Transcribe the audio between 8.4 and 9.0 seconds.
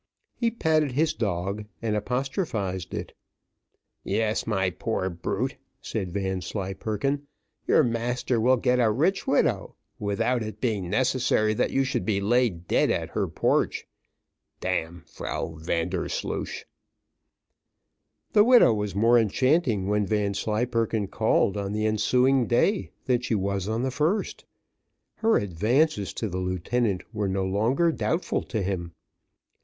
will get a